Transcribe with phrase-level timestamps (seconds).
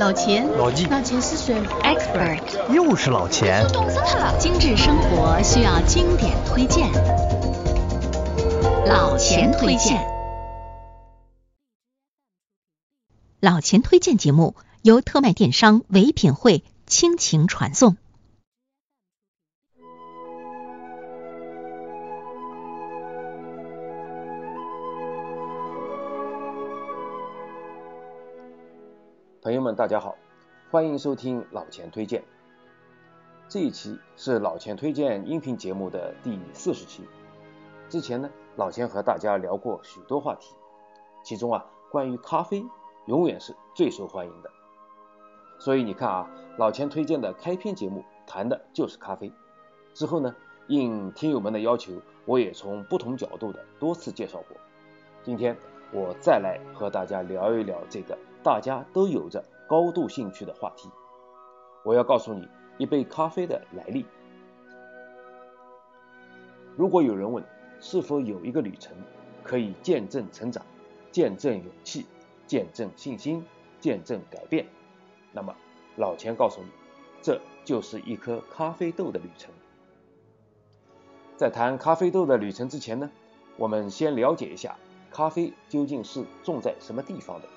[0.00, 3.68] 老钱，老纪，老钱是谁？Expert，又是老钱。
[3.70, 4.38] 冻死他了！
[4.38, 6.90] 精致生活需要经典推荐，
[8.86, 10.00] 老钱推荐。
[13.40, 17.98] 老钱推荐节目由特卖电商唯品会倾情传送。
[29.50, 30.14] 朋友们，大家好，
[30.70, 32.22] 欢迎收听老钱推荐。
[33.48, 37.02] 这一期是老钱推荐音频节目的第四十期。
[37.88, 40.54] 之前呢，老钱和大家聊过许多话题，
[41.24, 42.64] 其中啊，关于咖啡
[43.06, 44.48] 永远是最受欢迎的。
[45.58, 49.32] 所以你看啊，老钱推荐的开篇节目谈的就是咖啡。
[49.94, 50.32] 之后呢，
[50.68, 54.56] 应听友们的要求，我也从不同角度的多次介绍过。
[55.24, 55.56] 今天
[55.90, 58.16] 我再来和大家聊一聊这个。
[58.42, 60.88] 大家都有着高度兴趣的话题，
[61.84, 64.06] 我要告诉你一杯咖啡的来历。
[66.76, 67.44] 如果有人问
[67.80, 68.96] 是否有一个旅程
[69.42, 70.64] 可以见证成长、
[71.12, 72.06] 见证勇气、
[72.46, 73.44] 见证信心、
[73.78, 74.66] 见证改变，
[75.32, 75.54] 那么
[75.96, 76.68] 老钱告诉你，
[77.20, 79.52] 这就是一颗咖啡豆的旅程。
[81.36, 83.10] 在谈咖啡豆的旅程之前呢，
[83.58, 84.76] 我们先了解一下
[85.10, 87.48] 咖啡究竟是种在什么地方的。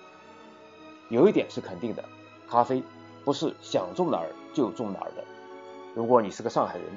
[1.14, 2.04] 有一点是肯定的，
[2.48, 2.82] 咖啡
[3.24, 5.24] 不是想种哪儿就种哪儿的。
[5.94, 6.88] 如果你是个上海人，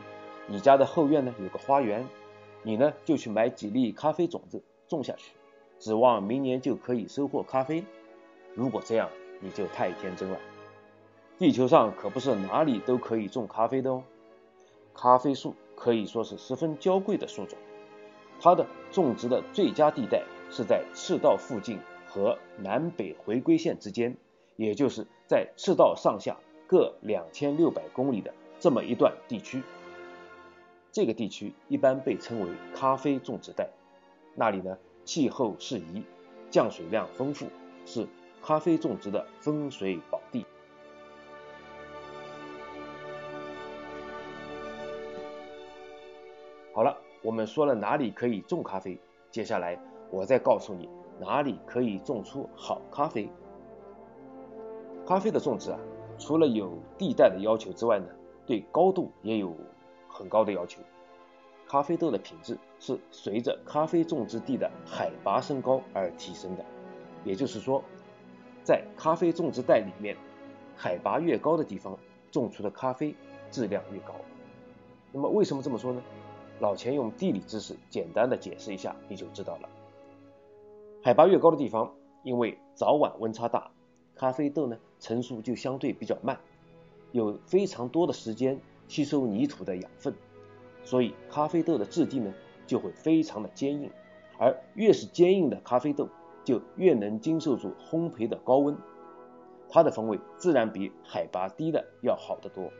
[0.47, 2.09] 你家的后院呢有个花园，
[2.63, 5.33] 你呢就去买几粒咖啡种子种下去，
[5.79, 7.85] 指望明年就可以收获咖啡。
[8.55, 10.39] 如果这样，你就太天真了。
[11.37, 14.03] 地球上可不是哪里都可以种咖啡的哦。
[14.95, 17.59] 咖啡树可以说是十分娇贵的树种，
[18.41, 21.79] 它的种植的最佳地带是在赤道附近。
[22.17, 24.17] 和南北回归线之间，
[24.57, 29.63] 也就是在赤道上下各两千六百公里的这么一段地区。
[30.91, 33.69] 这个地区一般被称为咖啡种植带，
[34.35, 36.03] 那里呢气候适宜，
[36.51, 37.49] 降水量丰富，
[37.85, 38.09] 是
[38.43, 40.47] 咖啡种植的风水宝地。
[46.73, 48.99] 好了，我们说了哪里可以种咖啡，
[49.31, 49.79] 接下来
[50.11, 50.89] 我再告诉你。
[51.19, 53.29] 哪里可以种出好咖啡？
[55.07, 55.79] 咖啡的种植啊，
[56.19, 58.07] 除了有地带的要求之外呢，
[58.45, 59.57] 对高度也有
[60.09, 60.83] 很高的要求。
[61.69, 66.65] 咖啡豆的品质是随着咖啡种植地的海拔升高而提升的。
[67.25, 67.83] 也就是说，
[68.63, 70.17] 在咖啡种植带里面，
[70.77, 71.99] 海拔越高的地方
[72.31, 73.15] 种出的咖啡
[73.51, 74.15] 质量越高。
[75.13, 76.03] 那么为什么这么说呢？
[76.61, 79.69] 老钱用地理知识简单的解释一下，你就知道了。
[81.07, 81.95] 海拔越高的地方，
[82.25, 83.71] 因为早晚温差大，
[84.17, 86.37] 咖啡豆呢成熟就相对比较慢，
[87.13, 88.59] 有非常多的时间
[88.89, 90.13] 吸收泥土的养分，
[90.83, 92.35] 所以咖啡豆的质地呢
[92.67, 93.89] 就会非常的坚硬，
[94.37, 96.09] 而越是坚硬的咖啡豆
[96.43, 98.77] 就越能经受住烘焙的高温，
[99.69, 102.73] 它的风味自然比海拔低的要好得多。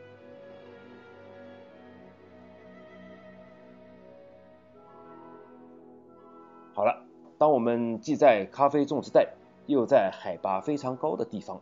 [7.39, 9.31] 当我们既在咖啡种植带，
[9.67, 11.61] 又在海拔非常高的地方，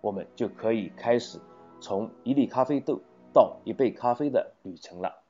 [0.00, 1.40] 我们就可以开始
[1.80, 3.00] 从一粒咖啡豆
[3.32, 5.24] 到一杯咖啡的旅程了。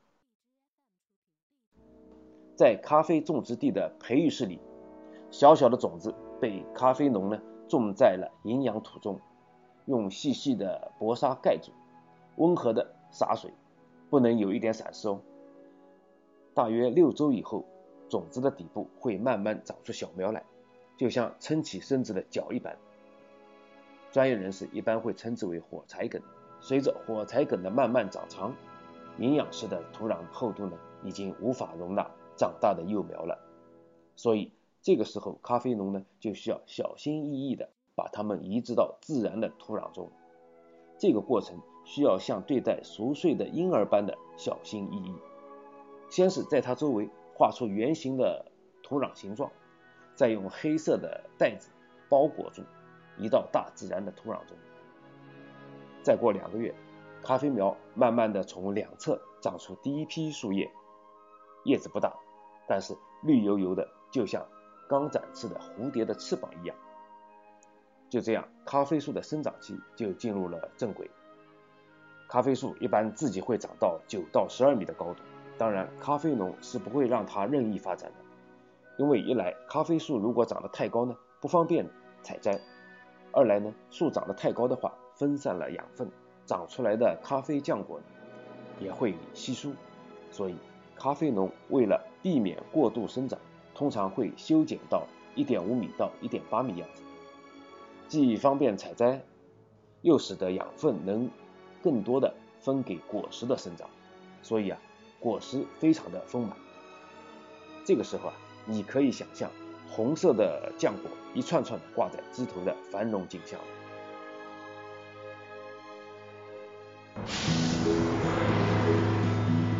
[2.54, 4.60] 在咖啡种植地的培育室里，
[5.30, 9.18] 小小的种子被咖啡农呢种在了营养土中，
[9.86, 11.72] 用细细的薄纱盖住，
[12.36, 13.50] 温和的洒水，
[14.10, 15.20] 不能有一点闪失哦。
[16.52, 17.64] 大约六周以后。
[18.08, 20.44] 种子的底部会慢慢长出小苗来，
[20.96, 22.76] 就像撑起身子的脚一般。
[24.12, 26.22] 专业人士一般会称之为火柴梗。
[26.60, 28.54] 随着火柴梗的慢慢长长，
[29.18, 33.38] 营养式的土壤厚度呢，已经无法容纳长大的幼苗了。
[34.14, 40.10] 所以这个时候，咖啡农呢就需要小心翼翼的把它们移植到自然的土壤中。
[40.98, 45.14] 这个过程需要像对待熟睡的婴儿般的小心翼翼。
[46.08, 47.10] 先是在它周围。
[47.38, 48.46] 画出圆形的
[48.82, 49.52] 土壤形状，
[50.14, 51.68] 再用黑色的袋子
[52.08, 52.62] 包裹住，
[53.18, 54.56] 移到大自然的土壤中。
[56.02, 56.74] 再过两个月，
[57.22, 60.70] 咖啡苗慢慢的从两侧长出第一批树叶，
[61.64, 62.14] 叶子不大，
[62.66, 64.46] 但是绿油油的，就像
[64.88, 66.74] 刚展翅的蝴蝶的翅膀一样。
[68.08, 71.10] 就这样，咖啡树的生长期就进入了正轨。
[72.30, 75.22] 咖啡树一般自己会长到九到十二米的高度。
[75.58, 78.16] 当然，咖啡农是不会让它任意发展的，
[78.98, 81.88] 因为一来咖啡树如果长得太高呢，不方便
[82.22, 82.52] 采摘；
[83.32, 86.10] 二来呢，树长得太高的话，分散了养分，
[86.44, 88.04] 长出来的咖啡浆果呢
[88.78, 89.72] 也会稀疏，
[90.30, 90.56] 所以
[90.94, 93.38] 咖啡农为了避免过度生长，
[93.74, 97.02] 通常会修剪到一点五米到一点八米样子，
[98.08, 99.22] 既方便采摘，
[100.02, 101.30] 又使得养分能
[101.82, 103.88] 更多的分给果实的生长，
[104.42, 104.78] 所以啊，
[105.26, 106.56] 果实非常的丰满。
[107.84, 108.34] 这个时候啊，
[108.64, 109.50] 你可以想象
[109.90, 113.58] 红色的浆果一串串的挂在枝头的繁荣景象。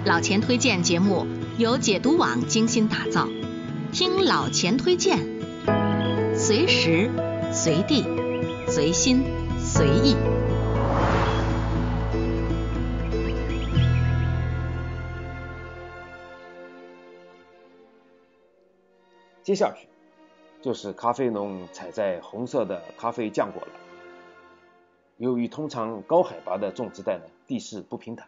[0.05, 1.25] 老钱推荐节目
[1.59, 3.29] 由解读网精心打造，
[3.93, 5.17] 听老钱推荐，
[6.35, 7.09] 随时
[7.53, 8.05] 随地
[8.67, 9.23] 随心
[9.61, 10.17] 随意。
[19.47, 19.87] 接下去
[20.61, 23.69] 就是咖啡农采摘红色的咖啡浆果了。
[25.19, 28.27] 由于通常高海拔的种植带呢地势不平坦，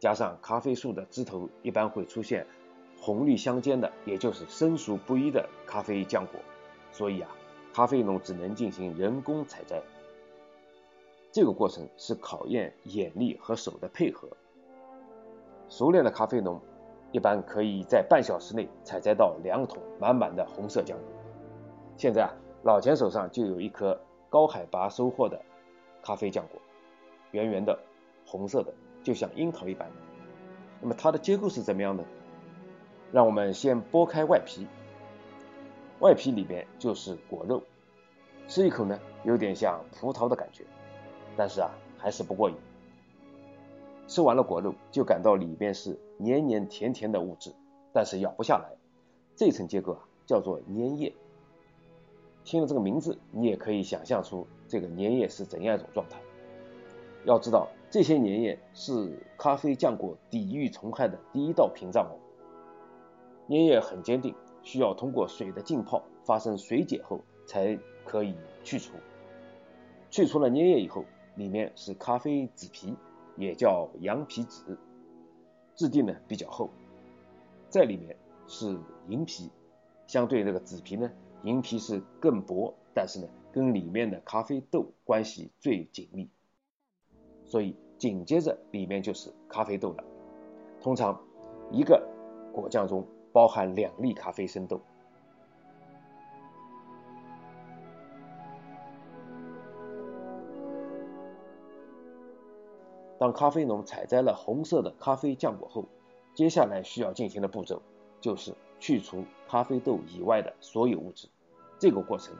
[0.00, 2.46] 加上咖啡树的枝头一般会出现
[2.98, 6.40] 红绿相间的，也就是生熟不一的咖啡浆果，
[6.90, 7.30] 所以啊，
[7.74, 9.82] 咖啡农只能进行人工采摘。
[11.32, 14.26] 这个过程是考验眼力和手的配合。
[15.68, 16.58] 熟练的咖啡农。
[17.16, 21.00] 一般可以在半小时内采摘到两桶满满的红色浆果。
[21.96, 22.28] 现在啊，
[22.62, 23.98] 老钱手上就有一颗
[24.28, 25.40] 高海拔收获的
[26.02, 26.60] 咖啡浆果，
[27.30, 27.78] 圆圆的，
[28.26, 28.70] 红色的，
[29.02, 29.90] 就像樱桃一般。
[30.82, 32.04] 那么它的结构是怎么样的？
[33.12, 34.66] 让我们先剥开外皮，
[36.00, 37.62] 外皮里边就是果肉，
[38.46, 40.64] 吃一口呢，有点像葡萄的感觉，
[41.34, 42.56] 但是啊，还是不过瘾。
[44.06, 47.54] 吃完了果肉，就感到里边是黏黏甜甜的物质，
[47.92, 48.76] 但是咬不下来。
[49.34, 51.14] 这层结构啊，叫做粘液。
[52.44, 56.20] 听了这个名字，你也可以想象出这个粘液是怎样一种状态。
[57.24, 62.14] 要知道，这些粘液是咖啡浆果抵御虫害的第一道屏障哦。
[63.48, 68.94] 粘液很坚定，需要通过水的浸泡发生水解后才可以去除。
[70.10, 71.04] 去除了粘液以后，
[71.34, 72.94] 里面是咖啡籽皮。
[73.38, 74.78] 也叫羊皮纸，
[75.76, 76.70] 质地呢比较厚，
[77.68, 78.16] 在里面
[78.48, 78.78] 是
[79.08, 79.50] 银皮，
[80.06, 81.12] 相对这个紫皮呢，
[81.42, 86.28] 银皮是更薄，但是呢跟里面的咖啡豆关系最紧密，
[87.44, 90.02] 所以紧接着里面就是咖啡豆了。
[90.80, 91.20] 通常
[91.70, 92.02] 一个
[92.52, 94.80] 果酱中包含两粒咖啡生豆。
[103.18, 105.86] 当咖啡农采摘了红色的咖啡浆果后，
[106.34, 107.80] 接下来需要进行的步骤
[108.20, 111.28] 就是去除咖啡豆以外的所有物质。
[111.78, 112.34] 这个过程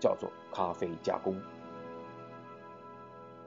[0.00, 1.40] 叫做咖啡加工。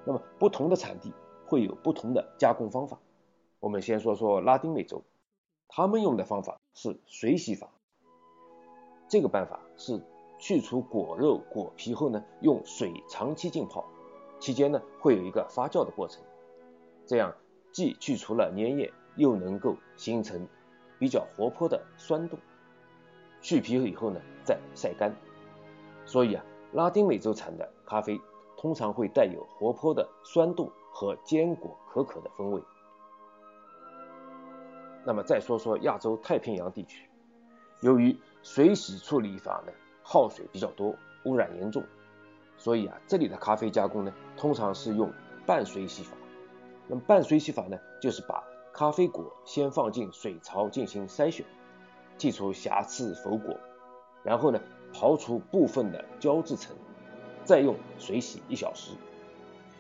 [0.06, 1.14] 那么不同的产地
[1.46, 3.00] 会有不同的加工方法。
[3.60, 5.04] 我们先说说拉丁美洲，
[5.68, 7.70] 他们用的方法是水洗法。
[9.08, 10.02] 这个办法是
[10.40, 13.86] 去除果肉果皮后呢，用水长期浸泡，
[14.40, 16.24] 期间呢会有一个发酵的过程。
[17.06, 17.34] 这样
[17.72, 20.48] 既去除了粘液，又能够形成
[21.00, 22.38] 比较活泼的酸度。
[23.42, 25.16] 去皮以后呢，再晒干。
[26.06, 28.20] 所以啊，拉丁美洲产的咖啡
[28.58, 32.62] 通常会带有活泼的酸度和坚果可可的风味。
[35.04, 37.10] 那么再说说亚洲太平洋地区，
[37.82, 39.74] 由于水洗处理法呢
[40.04, 40.96] 耗水比较多，
[41.26, 41.84] 污染严重，
[42.58, 45.12] 所以啊，这里的咖啡加工呢通常是用
[45.48, 46.16] 半水洗法。
[46.92, 48.44] 那么半水洗法呢，就是把
[48.74, 51.46] 咖啡果先放进水槽进行筛选，
[52.20, 53.58] 剔除瑕疵否果，
[54.24, 54.60] 然后呢
[54.94, 56.76] 刨除部分的胶质层，
[57.46, 58.92] 再用水洗一小时。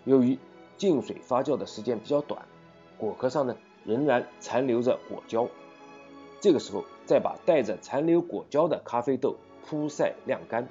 [0.06, 0.39] 由于
[0.77, 2.46] 浸水发酵的时间比较短，
[2.98, 5.50] 果壳上呢仍然残留着果胶，
[6.39, 10.65] 这个时候再把带着残留果胶的咖啡豆铺晒晾干。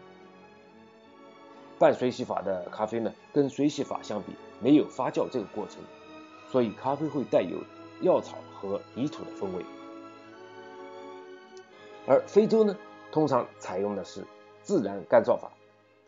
[1.78, 5.82] 半水洗法的咖啡呢，跟水洗法相比，没有发酵这个过程。
[6.50, 7.62] 所以咖啡会带有
[8.00, 9.64] 药草和泥土的风味，
[12.06, 12.76] 而非洲呢，
[13.12, 14.24] 通常采用的是
[14.62, 15.52] 自然干燥法。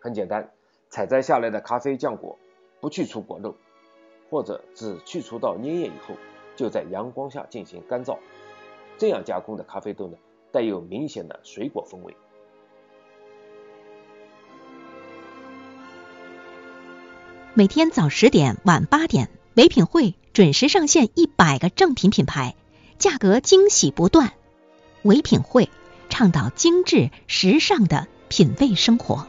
[0.01, 0.51] 很简单，
[0.91, 2.37] 采摘下来的咖啡浆果
[2.81, 3.55] 不去除果肉，
[4.31, 6.17] 或者只去除到粘液以后，
[6.57, 8.19] 就在阳光下进行干燥。
[8.99, 10.19] 这样加工的咖啡豆呢，
[10.51, 12.17] 带有明显的水果风味。
[17.55, 20.15] 每天早十点，晚八点，唯品会。
[20.33, 22.55] 准时上线一百个正品品牌，
[22.99, 24.33] 价格惊喜不断。
[25.03, 25.69] 唯品会
[26.09, 29.27] 倡导精致时尚的品味生活。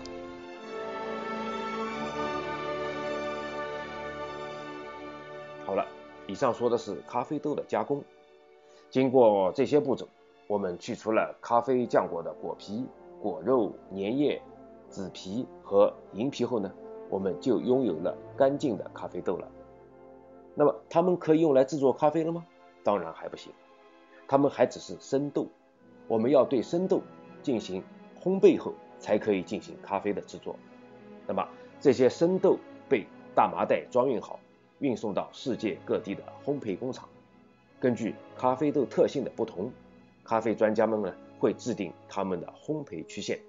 [5.66, 5.86] 好了，
[6.26, 8.02] 以上说的是咖啡豆的加工。
[8.90, 10.08] 经过这些步骤，
[10.48, 12.86] 我们去除了咖啡浆果的果皮、
[13.22, 14.42] 果肉、粘液、
[14.88, 16.72] 籽皮和银皮后呢，
[17.10, 19.46] 我们就拥有了干净的咖啡豆了。
[20.56, 22.46] 那么，它们可以用来制作咖啡了吗？
[22.84, 23.52] 当然还不行，
[24.28, 25.48] 它们还只是生豆。
[26.08, 27.02] 我们要对生豆
[27.42, 27.84] 进行
[28.22, 30.56] 烘焙后，才可以进行咖啡的制作。
[31.26, 31.48] 那么，
[31.80, 32.58] 这些生豆
[32.88, 34.40] 被大麻袋装运好，
[34.80, 37.08] 运送到世界各地的烘焙工厂。
[37.80, 39.72] 根据咖啡豆特性的不同，
[40.24, 43.40] 咖啡专家们呢会制定他们的烘焙曲线，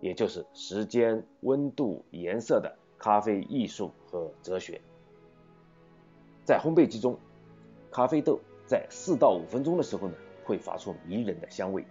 [0.00, 4.80] 也就是时间、温度、颜色的咖啡艺术和哲学。
[6.44, 7.18] 在烘焙机中，
[7.90, 11.84] 咖啡豆在四到五分钟的时候呢，会发出迷人的香味，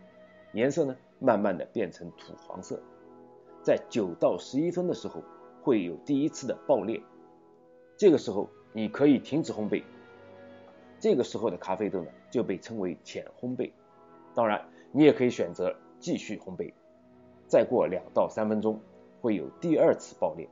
[0.53, 2.79] 颜色呢慢慢的变成土黄色。
[3.63, 5.23] 在九到十一分的时候，
[5.61, 7.01] 会有第一次的爆裂，
[7.95, 9.83] 这个时候你可以停止烘焙。
[10.99, 13.71] 这个时候的咖啡豆呢，就被称为浅烘焙。
[14.33, 16.73] 当然，你也可以选择继续烘焙。
[17.47, 18.79] 再过两到三分钟，
[19.21, 20.47] 会有第二次爆裂。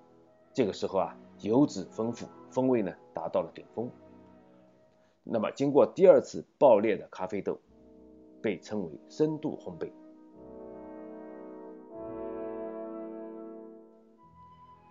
[0.53, 3.89] 这个时候啊，油脂丰富，风味呢达到了顶峰。
[5.23, 7.59] 那么，经过第二次爆裂的咖啡豆，
[8.41, 9.91] 被称为深度烘焙。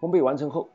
[0.01, 0.69] 烘焙完成后，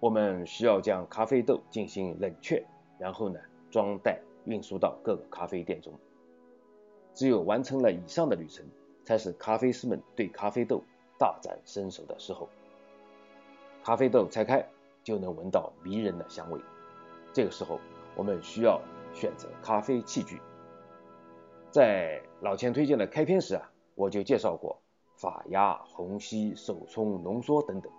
[0.00, 2.66] 我们需要将咖啡豆进行冷却，
[2.98, 3.38] 然后呢。
[3.68, 5.92] 装袋运输到各个咖啡店中。
[7.12, 8.64] 只有完成了以上的旅程，
[9.04, 10.82] 才是咖啡师们对咖啡豆
[11.18, 12.48] 大展身手的时候。
[13.82, 14.66] 咖啡豆拆开
[15.06, 16.60] 就能闻到迷人的香味。
[17.32, 17.78] 这个时候，
[18.16, 18.82] 我们需要
[19.14, 20.40] 选择咖啡器具。
[21.70, 24.82] 在老钱推荐的开篇时啊，我就介绍过
[25.14, 27.92] 法压、虹吸、手冲、浓缩等等。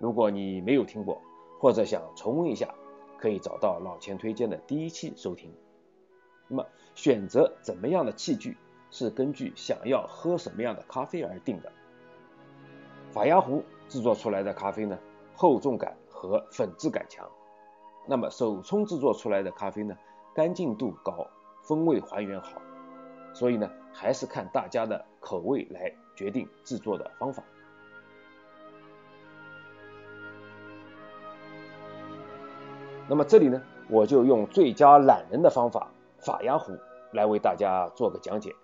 [0.00, 1.22] 如果你没有听过，
[1.60, 2.74] 或者想重温一下。
[3.16, 5.52] 可以找到老钱推荐的第一期收听。
[6.48, 8.56] 那么选择怎么样的器具
[8.90, 11.70] 是根据想要喝什么样的咖啡而定的。
[13.10, 14.98] 法压壶制作出来的咖啡呢，
[15.34, 17.26] 厚重感和粉质感强。
[18.06, 19.96] 那么手冲制作出来的咖啡呢，
[20.34, 21.26] 干净度高，
[21.62, 22.60] 风味还原好。
[23.32, 27.42] 所以呢，还是看大家的口味来决定制作的方法。
[33.08, 36.76] 那么这里呢，我就用最佳懒人的方法法压壶
[37.12, 38.54] 来为大家做个讲解。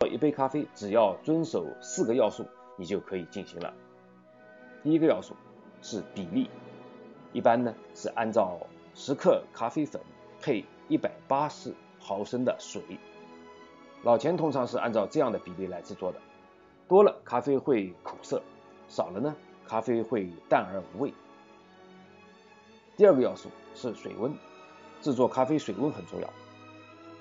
[0.00, 2.44] 做一杯咖啡，只要遵守四个要素，
[2.76, 3.72] 你就可以进行了。
[4.82, 5.36] 第一个要素
[5.82, 6.48] 是比例，
[7.32, 8.58] 一般呢是按照
[8.94, 10.00] 十克咖啡粉
[10.40, 12.80] 配一百八十毫升的水。
[14.02, 16.18] 老钱通常是按照这样的比例来制作的，
[16.88, 18.42] 多了咖啡会苦涩，
[18.88, 19.36] 少了呢
[19.66, 21.12] 咖啡会淡而无味。
[22.96, 24.32] 第二个要素是水温，
[25.00, 26.28] 制作咖啡水温很重要，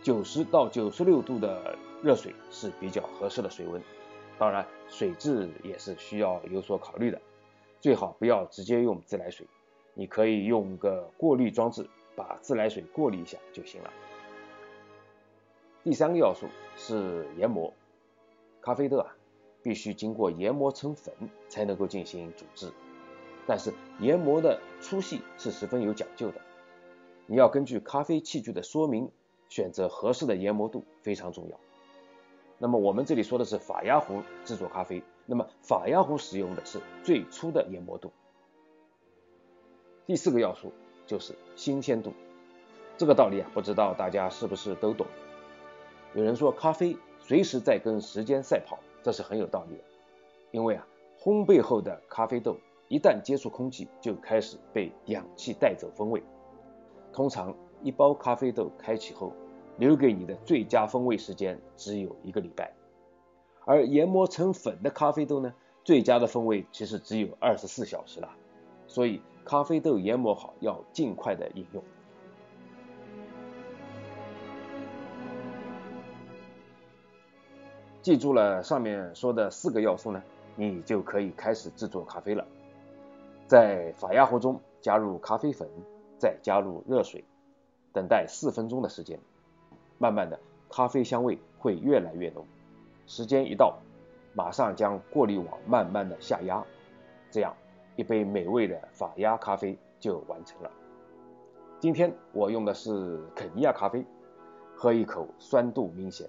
[0.03, 3.81] 九十到九十六度的热水是比较合适的水温。
[4.37, 7.21] 当然，水质也是需要有所考虑的，
[7.81, 9.47] 最好不要直接用自来水，
[9.95, 13.91] 你可以用个过滤装置把自来水过滤一下就行了。
[15.83, 16.45] 第三个要素
[16.77, 17.73] 是研磨，
[18.61, 19.15] 咖啡豆啊
[19.63, 21.11] 必须经过研磨成粉
[21.49, 22.71] 才能够进行煮制。
[23.47, 26.39] 但是研磨的粗细是十分有讲究的，
[27.25, 29.09] 你要根据咖啡器具的说明
[29.49, 31.59] 选择合适的研磨度非常重要。
[32.59, 38.11] 那么我们这里说的是法压壶制作咖啡，那么法压壶使用的是最粗的研磨度。
[40.05, 40.71] 第四个要素
[41.05, 42.13] 就是新鲜度，
[42.97, 45.07] 这个道理啊，不知道大家是不是都懂？
[46.13, 49.83] 有人说咖啡随时在跟时间赛跑，这是很有道理的，
[50.51, 50.87] 因为啊，
[51.19, 52.57] 烘焙后的咖啡豆。
[52.89, 56.21] 一旦接触空气，就开始被氧气带走风味。
[57.13, 59.31] 通常一包咖啡豆开启后，
[59.77, 62.73] 留给你的最佳风味时间只有一个礼拜，
[63.65, 65.53] 而研磨成粉的咖啡豆呢，
[65.83, 68.29] 最佳的风味其实只有二十四小时了。
[68.87, 71.83] 所以咖啡豆研磨好要尽快的饮用。
[78.01, 80.23] 记住了上面说的四个要素呢，
[80.55, 82.45] 你就可以开始制作咖啡了。
[83.45, 85.69] 在法压壶中加入咖啡粉，
[86.17, 87.23] 再加入热水，
[87.93, 89.19] 等待四分钟的时间。
[89.99, 92.43] 慢慢的，咖啡香味会越来越浓。
[93.11, 93.77] 时间一到，
[94.33, 96.65] 马上将过滤网慢慢的下压，
[97.29, 97.53] 这样
[97.97, 100.71] 一杯美味的法压咖啡就完成了。
[101.77, 104.05] 今天我用的是肯尼亚咖啡，
[104.77, 106.25] 喝一口，酸度明显，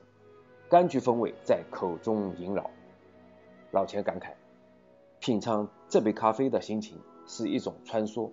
[0.69, 2.69] 柑橘风味在口中萦绕。
[3.71, 4.33] 老钱感慨，
[5.21, 6.99] 品尝这杯咖啡的心情。
[7.25, 8.29] 是一种穿梭，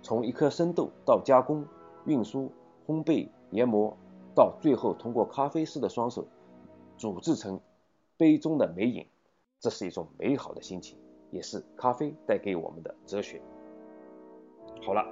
[0.00, 1.66] 从一颗生豆到加工、
[2.04, 2.52] 运输、
[2.86, 3.96] 烘焙、研磨，
[4.36, 6.24] 到最后通过咖啡师的双手
[6.98, 7.60] 煮制成
[8.16, 9.06] 杯中的美饮，
[9.60, 10.98] 这是一种美好的心情，
[11.30, 13.40] 也是咖啡带给我们的哲学。
[14.82, 15.06] 好了，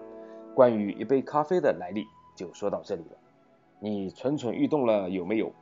[0.54, 3.16] 关于一杯咖啡的来历就说到这里了，
[3.80, 5.52] 你蠢蠢欲动了有没有？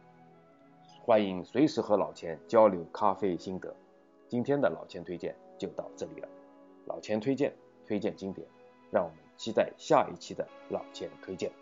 [1.03, 3.77] 欢迎随时和老钱交流咖啡心得。
[4.27, 6.29] 今天的老钱推荐就到这里了，
[6.87, 7.55] 老钱推荐
[7.87, 8.49] 推荐经典，
[8.91, 11.53] 让我们期待下一期的老钱推荐。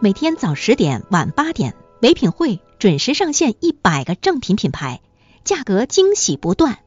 [0.00, 5.00] 每天早十点晚八点，唯品会准时上线一百个正品品牌，
[5.42, 6.78] 价格惊喜不断。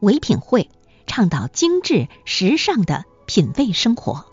[0.00, 0.68] 唯品会
[1.06, 4.26] 倡导精致时尚的品味生活。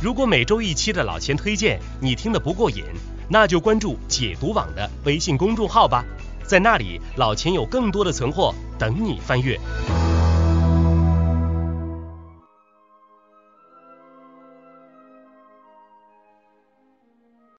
[0.00, 2.84] 如果每周一期的老钱推荐你听得不过瘾，
[3.28, 6.04] 那就关注解读网的微信公众号吧，
[6.46, 9.58] 在那里老钱有更多的存货等你翻阅。